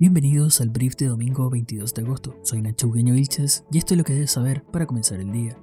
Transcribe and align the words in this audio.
Bienvenidos 0.00 0.60
al 0.60 0.68
brief 0.68 0.94
de 0.94 1.06
domingo 1.06 1.50
22 1.50 1.92
de 1.92 2.02
agosto. 2.02 2.38
Soy 2.42 2.62
Nacho 2.62 2.86
Ugueño 2.86 3.14
Vilches 3.14 3.64
y 3.72 3.78
esto 3.78 3.94
es 3.94 3.98
lo 3.98 4.04
que 4.04 4.12
debes 4.12 4.30
saber 4.30 4.62
para 4.62 4.86
comenzar 4.86 5.18
el 5.18 5.32
día. 5.32 5.58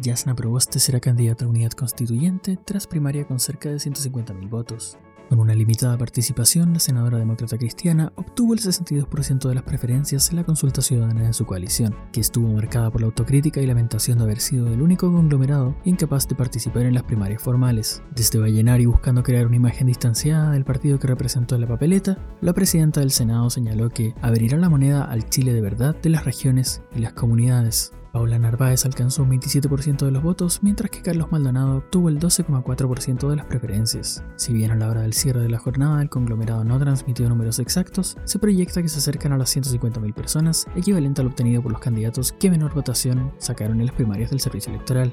Yasna 0.00 0.34
Proboste 0.34 0.80
será 0.80 0.98
candidata 0.98 1.44
a 1.44 1.48
unidad 1.48 1.70
constituyente 1.70 2.58
tras 2.64 2.88
primaria 2.88 3.28
con 3.28 3.38
cerca 3.38 3.68
de 3.68 3.76
150.000 3.76 4.50
votos. 4.50 4.98
Con 5.28 5.40
una 5.40 5.54
limitada 5.54 5.98
participación, 5.98 6.72
la 6.72 6.78
senadora 6.78 7.18
demócrata 7.18 7.58
cristiana 7.58 8.12
obtuvo 8.14 8.54
el 8.54 8.60
62% 8.60 9.48
de 9.48 9.54
las 9.56 9.64
preferencias 9.64 10.30
en 10.30 10.36
la 10.36 10.44
consulta 10.44 10.82
ciudadana 10.82 11.26
de 11.26 11.32
su 11.32 11.44
coalición, 11.44 11.96
que 12.12 12.20
estuvo 12.20 12.48
marcada 12.52 12.90
por 12.90 13.00
la 13.00 13.08
autocrítica 13.08 13.60
y 13.60 13.66
lamentación 13.66 14.18
de 14.18 14.24
haber 14.24 14.40
sido 14.40 14.68
el 14.72 14.80
único 14.80 15.10
conglomerado 15.10 15.76
incapaz 15.84 16.28
de 16.28 16.36
participar 16.36 16.82
en 16.82 16.94
las 16.94 17.02
primarias 17.02 17.42
formales. 17.42 18.02
Desde 18.14 18.38
Vallenari 18.38 18.86
buscando 18.86 19.24
crear 19.24 19.46
una 19.46 19.56
imagen 19.56 19.88
distanciada 19.88 20.52
del 20.52 20.64
partido 20.64 21.00
que 21.00 21.08
representó 21.08 21.56
en 21.56 21.62
la 21.62 21.66
papeleta, 21.68 22.18
la 22.40 22.52
presidenta 22.52 23.00
del 23.00 23.10
Senado 23.10 23.50
señaló 23.50 23.90
que 23.90 24.14
abrirá 24.22 24.56
la 24.58 24.68
moneda 24.68 25.04
al 25.04 25.28
Chile 25.28 25.52
de 25.52 25.60
verdad 25.60 25.96
de 26.00 26.10
las 26.10 26.24
regiones 26.24 26.82
y 26.94 27.00
las 27.00 27.14
comunidades. 27.14 27.92
Paula 28.16 28.38
Narváez 28.38 28.86
alcanzó 28.86 29.24
un 29.24 29.32
27% 29.32 30.06
de 30.06 30.10
los 30.10 30.22
votos, 30.22 30.62
mientras 30.62 30.90
que 30.90 31.02
Carlos 31.02 31.30
Maldonado 31.30 31.76
obtuvo 31.76 32.08
el 32.08 32.18
12,4% 32.18 33.28
de 33.28 33.36
las 33.36 33.44
preferencias. 33.44 34.24
Si 34.36 34.54
bien 34.54 34.70
a 34.70 34.74
la 34.74 34.88
hora 34.88 35.02
del 35.02 35.12
cierre 35.12 35.42
de 35.42 35.50
la 35.50 35.58
jornada 35.58 36.00
el 36.00 36.08
conglomerado 36.08 36.64
no 36.64 36.78
transmitió 36.78 37.28
números 37.28 37.58
exactos, 37.58 38.16
se 38.24 38.38
proyecta 38.38 38.80
que 38.80 38.88
se 38.88 39.00
acercan 39.00 39.32
a 39.32 39.36
las 39.36 39.54
150.000 39.54 40.14
personas, 40.14 40.66
equivalente 40.74 41.20
al 41.20 41.26
obtenido 41.26 41.60
por 41.60 41.72
los 41.72 41.80
candidatos 41.82 42.32
que 42.32 42.50
menor 42.50 42.72
votación 42.72 43.34
sacaron 43.36 43.80
en 43.80 43.86
las 43.88 43.94
primarias 43.94 44.30
del 44.30 44.40
servicio 44.40 44.72
electoral. 44.72 45.12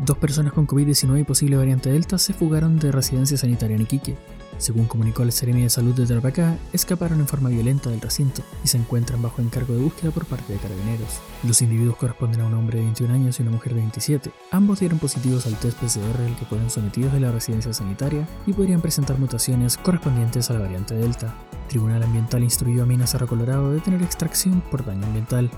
Dos 0.00 0.18
personas 0.18 0.52
con 0.52 0.66
COVID-19 0.66 1.20
y 1.20 1.24
posible 1.24 1.56
variante 1.56 1.90
Delta 1.90 2.18
se 2.18 2.34
fugaron 2.34 2.78
de 2.78 2.92
residencia 2.92 3.38
sanitaria 3.38 3.76
en 3.76 3.82
Iquique. 3.82 4.18
Según 4.62 4.86
comunicó 4.86 5.24
el 5.24 5.32
Seremi 5.32 5.62
de 5.62 5.70
Salud 5.70 5.92
de 5.92 6.06
Tarapacá, 6.06 6.56
escaparon 6.72 7.18
en 7.18 7.26
forma 7.26 7.48
violenta 7.48 7.90
del 7.90 8.00
recinto 8.00 8.42
y 8.62 8.68
se 8.68 8.78
encuentran 8.78 9.20
bajo 9.20 9.42
encargo 9.42 9.74
de 9.74 9.80
búsqueda 9.80 10.12
por 10.12 10.24
parte 10.24 10.52
de 10.52 10.60
carabineros. 10.60 11.18
Los 11.42 11.62
individuos 11.62 11.96
corresponden 11.96 12.42
a 12.42 12.46
un 12.46 12.54
hombre 12.54 12.78
de 12.78 12.84
21 12.84 13.12
años 13.12 13.40
y 13.40 13.42
una 13.42 13.50
mujer 13.50 13.74
de 13.74 13.80
27. 13.80 14.30
Ambos 14.52 14.78
dieron 14.78 15.00
positivos 15.00 15.46
al 15.46 15.58
test 15.58 15.76
PCR 15.78 16.22
al 16.24 16.36
que 16.36 16.44
fueron 16.44 16.70
sometidos 16.70 17.12
de 17.12 17.18
la 17.18 17.32
residencia 17.32 17.74
sanitaria 17.74 18.24
y 18.46 18.52
podrían 18.52 18.80
presentar 18.80 19.18
mutaciones 19.18 19.76
correspondientes 19.76 20.48
a 20.48 20.54
la 20.54 20.60
variante 20.60 20.94
Delta. 20.94 21.34
Tribunal 21.68 22.04
Ambiental 22.04 22.44
instruyó 22.44 22.84
a 22.84 22.86
Minas 22.86 23.10
Cerro 23.10 23.26
Colorado 23.26 23.72
de 23.72 23.80
tener 23.80 24.00
extracción 24.00 24.60
por 24.70 24.84
daño 24.84 25.04
ambiental. 25.06 25.50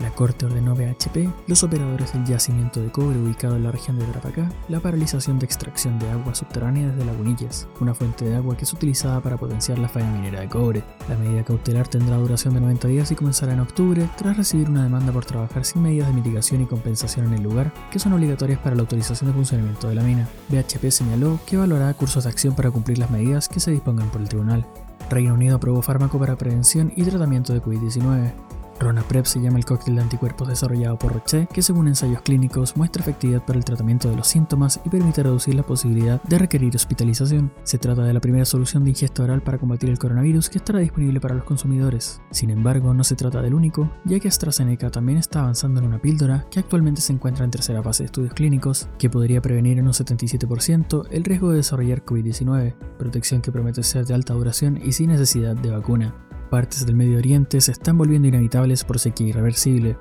La 0.00 0.10
Corte 0.10 0.46
ordenó 0.46 0.74
BHP, 0.74 1.28
los 1.46 1.62
operadores 1.62 2.14
del 2.14 2.24
yacimiento 2.24 2.80
de 2.80 2.90
cobre 2.90 3.18
ubicado 3.18 3.56
en 3.56 3.64
la 3.64 3.70
región 3.70 3.98
de 3.98 4.06
Tarapacá, 4.06 4.50
la 4.70 4.80
paralización 4.80 5.38
de 5.38 5.44
extracción 5.44 5.98
de 5.98 6.08
agua 6.08 6.34
subterránea 6.34 6.88
desde 6.88 7.04
Lagunillas, 7.04 7.68
una 7.80 7.92
fuente 7.92 8.24
de 8.24 8.34
agua 8.34 8.56
que 8.56 8.64
es 8.64 8.72
utilizada 8.72 9.20
para 9.20 9.36
potenciar 9.36 9.78
la 9.78 9.90
falla 9.90 10.10
minera 10.10 10.40
de 10.40 10.48
cobre. 10.48 10.82
La 11.06 11.16
medida 11.16 11.44
cautelar 11.44 11.86
tendrá 11.86 12.16
duración 12.16 12.54
de 12.54 12.60
90 12.60 12.88
días 12.88 13.10
y 13.10 13.14
comenzará 13.14 13.52
en 13.52 13.60
octubre, 13.60 14.08
tras 14.16 14.38
recibir 14.38 14.70
una 14.70 14.84
demanda 14.84 15.12
por 15.12 15.26
trabajar 15.26 15.66
sin 15.66 15.82
medidas 15.82 16.08
de 16.08 16.14
mitigación 16.14 16.62
y 16.62 16.66
compensación 16.66 17.26
en 17.26 17.34
el 17.34 17.42
lugar, 17.42 17.70
que 17.90 17.98
son 17.98 18.14
obligatorias 18.14 18.58
para 18.60 18.74
la 18.74 18.82
autorización 18.82 19.28
de 19.28 19.34
funcionamiento 19.34 19.88
de 19.88 19.96
la 19.96 20.02
mina. 20.02 20.26
BHP 20.48 20.90
señaló 20.90 21.38
que 21.44 21.56
evaluará 21.56 21.92
cursos 21.92 22.24
de 22.24 22.30
acción 22.30 22.54
para 22.54 22.70
cumplir 22.70 22.98
las 22.98 23.10
medidas 23.10 23.50
que 23.50 23.60
se 23.60 23.70
dispongan 23.70 24.08
por 24.08 24.22
el 24.22 24.30
tribunal. 24.30 24.66
Reino 25.10 25.34
Unido 25.34 25.56
aprobó 25.56 25.82
fármaco 25.82 26.18
para 26.18 26.36
prevención 26.36 26.90
y 26.96 27.02
tratamiento 27.02 27.52
de 27.52 27.60
COVID-19. 27.60 28.32
Ronaprep 28.80 29.26
se 29.26 29.40
llama 29.40 29.58
el 29.58 29.64
cóctel 29.64 29.96
de 29.96 30.02
anticuerpos 30.02 30.48
desarrollado 30.48 30.98
por 30.98 31.12
Roche, 31.12 31.46
que 31.52 31.62
según 31.62 31.86
ensayos 31.86 32.22
clínicos 32.22 32.76
muestra 32.76 33.02
efectividad 33.02 33.44
para 33.44 33.58
el 33.58 33.64
tratamiento 33.64 34.08
de 34.08 34.16
los 34.16 34.26
síntomas 34.26 34.80
y 34.84 34.88
permite 34.88 35.22
reducir 35.22 35.54
la 35.54 35.62
posibilidad 35.62 36.22
de 36.22 36.38
requerir 36.38 36.74
hospitalización. 36.74 37.52
Se 37.62 37.78
trata 37.78 38.02
de 38.02 38.14
la 38.14 38.20
primera 38.20 38.44
solución 38.44 38.82
de 38.82 38.90
ingesta 38.90 39.22
oral 39.22 39.42
para 39.42 39.58
combatir 39.58 39.90
el 39.90 39.98
coronavirus 39.98 40.48
que 40.48 40.58
estará 40.58 40.78
disponible 40.78 41.20
para 41.20 41.34
los 41.34 41.44
consumidores. 41.44 42.22
Sin 42.30 42.50
embargo, 42.50 42.94
no 42.94 43.04
se 43.04 43.16
trata 43.16 43.42
del 43.42 43.54
único, 43.54 43.90
ya 44.04 44.18
que 44.18 44.28
AstraZeneca 44.28 44.90
también 44.90 45.18
está 45.18 45.40
avanzando 45.40 45.80
en 45.80 45.86
una 45.86 46.00
píldora 46.00 46.46
que 46.50 46.60
actualmente 46.60 47.02
se 47.02 47.12
encuentra 47.12 47.44
en 47.44 47.50
tercera 47.50 47.82
fase 47.82 48.04
de 48.04 48.06
estudios 48.06 48.34
clínicos, 48.34 48.88
que 48.98 49.10
podría 49.10 49.42
prevenir 49.42 49.78
en 49.78 49.86
un 49.86 49.92
77% 49.92 51.06
el 51.10 51.24
riesgo 51.24 51.50
de 51.50 51.58
desarrollar 51.58 52.04
COVID-19, 52.04 52.74
protección 52.98 53.42
que 53.42 53.52
promete 53.52 53.82
ser 53.82 54.06
de 54.06 54.14
alta 54.14 54.32
duración 54.32 54.80
y 54.82 54.92
sin 54.92 55.10
necesidad 55.10 55.54
de 55.54 55.70
vacuna 55.70 56.14
partes 56.50 56.84
del 56.84 56.96
Medio 56.96 57.18
Oriente 57.18 57.60
se 57.60 57.72
están 57.72 57.96
volviendo 57.96 58.28
inevitables 58.28 58.84
por 58.84 58.98
sequía 58.98 59.28
irreversible. 59.28 59.96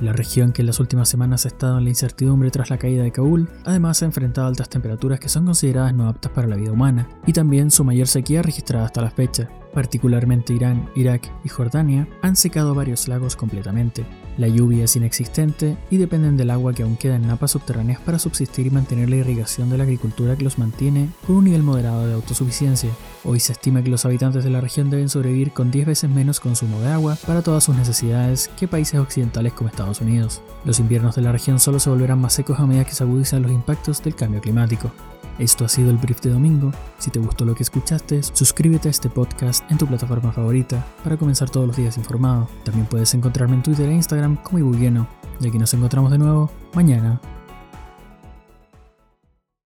La 0.00 0.12
región 0.12 0.50
que 0.50 0.62
en 0.62 0.66
las 0.66 0.80
últimas 0.80 1.08
semanas 1.08 1.44
ha 1.44 1.48
estado 1.48 1.78
en 1.78 1.84
la 1.84 1.90
incertidumbre 1.90 2.50
tras 2.50 2.70
la 2.70 2.78
caída 2.78 3.04
de 3.04 3.12
Kabul, 3.12 3.48
además 3.64 4.02
ha 4.02 4.06
enfrentado 4.06 4.48
altas 4.48 4.68
temperaturas 4.68 5.20
que 5.20 5.28
son 5.28 5.44
consideradas 5.44 5.94
no 5.94 6.08
aptas 6.08 6.32
para 6.32 6.48
la 6.48 6.56
vida 6.56 6.72
humana, 6.72 7.08
y 7.26 7.32
también 7.32 7.70
su 7.70 7.84
mayor 7.84 8.08
sequía 8.08 8.42
registrada 8.42 8.86
hasta 8.86 9.02
la 9.02 9.10
fecha. 9.10 9.48
Particularmente 9.72 10.52
Irán, 10.52 10.90
Irak 10.94 11.30
y 11.44 11.48
Jordania 11.48 12.06
han 12.20 12.36
secado 12.36 12.74
varios 12.74 13.08
lagos 13.08 13.36
completamente. 13.36 14.04
La 14.38 14.48
lluvia 14.48 14.84
es 14.84 14.96
inexistente 14.96 15.76
y 15.90 15.98
dependen 15.98 16.36
del 16.36 16.50
agua 16.50 16.72
que 16.72 16.82
aún 16.82 16.96
queda 16.96 17.16
en 17.16 17.26
napas 17.26 17.50
subterráneas 17.50 18.00
para 18.00 18.18
subsistir 18.18 18.66
y 18.66 18.70
mantener 18.70 19.10
la 19.10 19.16
irrigación 19.16 19.68
de 19.68 19.78
la 19.78 19.84
agricultura 19.84 20.36
que 20.36 20.44
los 20.44 20.58
mantiene 20.58 21.08
con 21.26 21.36
un 21.36 21.44
nivel 21.44 21.62
moderado 21.62 22.06
de 22.06 22.14
autosuficiencia. 22.14 22.90
Hoy 23.24 23.40
se 23.40 23.52
estima 23.52 23.82
que 23.82 23.90
los 23.90 24.04
habitantes 24.04 24.44
de 24.44 24.50
la 24.50 24.60
región 24.60 24.90
deben 24.90 25.08
sobrevivir 25.08 25.52
con 25.52 25.70
10 25.70 25.86
veces 25.86 26.10
menos 26.10 26.40
consumo 26.40 26.80
de 26.80 26.88
agua 26.88 27.16
para 27.26 27.42
todas 27.42 27.64
sus 27.64 27.76
necesidades 27.76 28.48
que 28.58 28.68
países 28.68 29.00
occidentales 29.00 29.52
como 29.52 29.68
Estados 29.68 30.00
Unidos. 30.00 30.42
Los 30.64 30.80
inviernos 30.80 31.16
de 31.16 31.22
la 31.22 31.32
región 31.32 31.58
solo 31.58 31.78
se 31.78 31.90
volverán 31.90 32.20
más 32.20 32.34
secos 32.34 32.58
a 32.58 32.66
medida 32.66 32.84
que 32.84 32.94
se 32.94 33.04
agudizan 33.04 33.42
los 33.42 33.52
impactos 33.52 34.02
del 34.02 34.14
cambio 34.14 34.40
climático. 34.40 34.92
Esto 35.38 35.64
ha 35.64 35.68
sido 35.68 35.90
el 35.90 35.96
brief 35.96 36.20
de 36.20 36.30
domingo. 36.30 36.72
Si 36.98 37.10
te 37.10 37.18
gustó 37.18 37.44
lo 37.44 37.54
que 37.54 37.62
escuchaste, 37.62 38.22
suscríbete 38.22 38.88
a 38.88 38.90
este 38.90 39.08
podcast 39.08 39.68
en 39.70 39.78
tu 39.78 39.86
plataforma 39.86 40.32
favorita 40.32 40.84
para 41.02 41.16
comenzar 41.16 41.50
todos 41.50 41.66
los 41.66 41.76
días 41.76 41.98
informado. 41.98 42.48
También 42.64 42.86
puedes 42.86 43.14
encontrarme 43.14 43.54
en 43.54 43.62
Twitter 43.62 43.88
e 43.88 43.94
Instagram 43.94 44.36
como 44.36 44.58
Ibugueno. 44.58 45.08
Y 45.40 45.48
aquí 45.48 45.58
nos 45.58 45.74
encontramos 45.74 46.10
de 46.10 46.18
nuevo 46.18 46.50
mañana 46.74 47.20